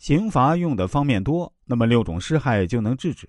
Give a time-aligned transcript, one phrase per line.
[0.00, 3.26] 刑罚用的方面多，那么六种施害就能制止；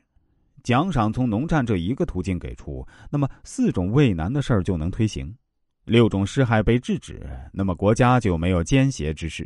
[0.63, 5.35] 奖赏从农战这一个途径给出，那么四种畏难的事儿就能推行。
[5.83, 9.43] 六种施害被制止，那么国家就没有奸邪之事；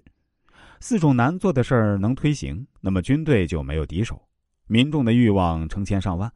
[0.79, 4.21] 四种难做的事儿能推行，那么军队就没有敌手。
[4.67, 6.31] 民众的欲望成千上万，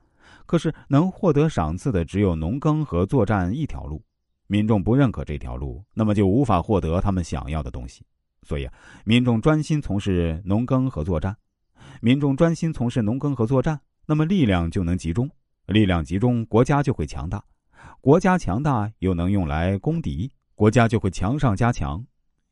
[0.48, 4.04] 可是能获得赏赐的只有农耕和作战一条路。
[4.48, 8.04] 民众不认可这条路，那么就无法获得他们想要的东西。
[8.50, 8.74] 所以啊，
[9.06, 11.38] 民众专心从事农耕和作战。
[12.02, 15.30] 民众专心从事农耕和作战，那么力量就能集中，
[15.68, 17.44] 力量集中，国家就会强大。
[18.02, 22.04] 国家强大又能用来攻敌，国家就会强上加强。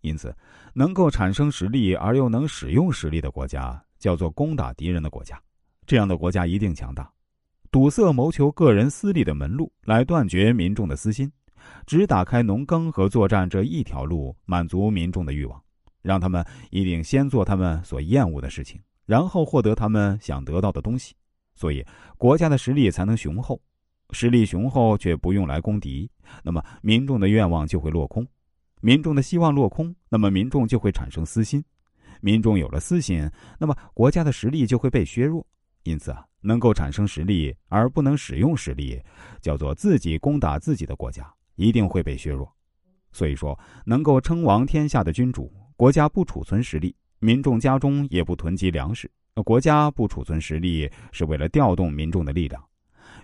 [0.02, 0.32] 因此，
[0.76, 5.42] 能够产生实力而又能使用实力的国家，叫做攻打敌人的国家。
[5.88, 7.12] 这样的国家一定强大。
[7.72, 11.32] 堵塞谋求个人私利的门路，来断绝民众的私心，
[11.88, 15.60] 只打开农耕和作战这一条路，满足民众的欲望。
[16.08, 21.14] 让他们一定先做他们所厌恶的事情，然后获得他们想得到的东西，
[21.54, 21.86] 所以
[22.18, 23.62] 国家的实力才能雄厚。
[24.12, 26.10] 实力雄厚却不用来攻敌，
[26.42, 28.26] 那么民众的愿望就会落空。
[28.80, 31.62] 民众的希望落空，那么民众就会产生私心。
[32.22, 33.30] 民众有了私心，
[33.60, 35.46] 那么国家的实力就会被削弱。
[35.84, 38.98] 因此啊，能够产生实力而不能使用实力，
[39.42, 42.50] 叫做自己攻打自己的国家，一定会被削弱。
[43.12, 45.52] 所以说，能够称王天下的君主。
[45.78, 49.10] 国家不储存实力，民众家中也不囤积粮食。
[49.46, 52.62] 国家不储存实力，是为了调动民众的力量。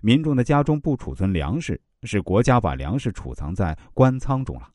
[0.03, 4.69] 民众的家中不储存粮食，是国家把粮食储藏在官仓中了。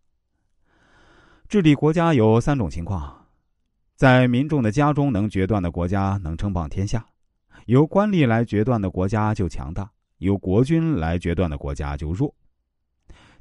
[1.49, 3.25] 治理国家有三种情况：
[3.95, 6.99] 在民众的家中能决断的国家能称霸天下；
[7.67, 9.85] 由官吏来决断的国家就强大；
[10.17, 12.35] 由国君来决断的国家就弱。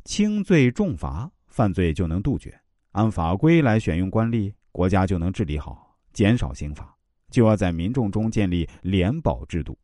[0.06, 2.56] 轻罪重罚，犯罪就能杜绝。
[2.98, 6.98] 按法规来选用官吏，国家就能治理好，减少刑罚。
[7.30, 9.78] 就要在民众中建立廉保制度，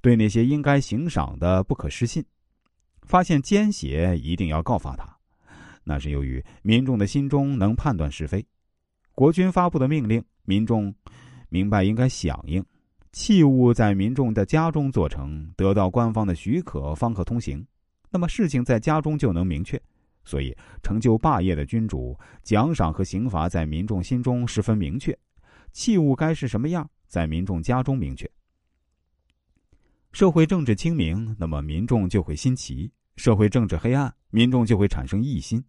[0.00, 2.24] 对那些应该行赏的不可失信，
[3.02, 5.06] 发现奸邪一定要告发他。
[5.84, 8.44] 那是由于民众的心中能判断是非。
[9.14, 10.92] 国君发布的命令，民众
[11.50, 12.64] 明白应该响应。
[13.12, 17.64] 器物在民众的家中做成，得到官方的许可方可通行。
[18.10, 19.80] 那么事情在家中就能明确。
[20.30, 25.12] 所以，成就霸业的君主，奖赏和刑罚在民众心中十分明确；
[25.72, 28.30] 器物该是什么样，在民众家中明确。
[30.12, 35.60] 社会政治清明，那么民众就会新奇；社会政治黑暗，民众就会产生异心。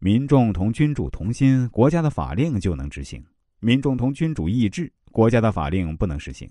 [0.00, 3.22] 民众同君主同心，国家的法令就能执行；
[3.60, 6.50] 民众同君主异志，国家的法令不能实行。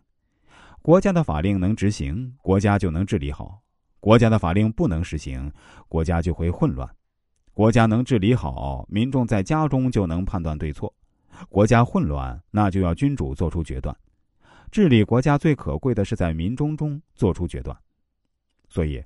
[0.81, 3.59] 国家的法令能执行，国家就能治理好；
[3.99, 5.51] 国家的法令不能实行，
[5.89, 6.89] 国家就会混乱。
[7.55, 10.93] 国家能治理好，民众在家中就能判断对错；
[11.47, 13.95] 国家混乱，那就要君主做出决断。
[14.71, 17.73] 治理国家最可贵的是在民众中做出决断。
[18.67, 19.01] 所以，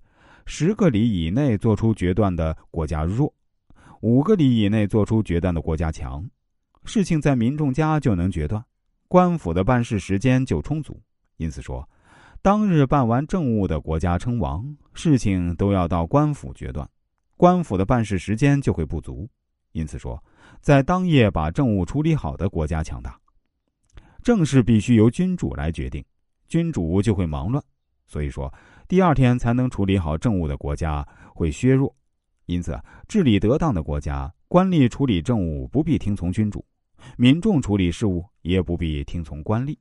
[0.48, 3.32] 十个里以内做出决断的国家弱，
[4.02, 6.28] 五个里以内做出决断的国家强。
[6.86, 8.66] 事情在民众家就能决断，
[9.08, 11.00] 官府的办事时间就充足。
[11.38, 11.88] 因此说，
[12.42, 16.90] 当日办完政务的国家称王，事情都要到官府决断。
[17.40, 19.26] 官府的办事时间就会不足，
[19.72, 20.22] 因此说，
[20.60, 23.18] 在当夜把政务处理好的国家强大。
[24.22, 26.04] 政事必须由君主来决定，
[26.50, 27.64] 君主就会忙乱，
[28.06, 28.54] 所以说
[28.90, 31.96] 第二天才能处理好政务的国家会削弱。
[32.46, 36.66] 因此，治理得当的国家，官吏处理政务不必听从君主，
[37.16, 39.78] 民众处理事务也不必听从官吏。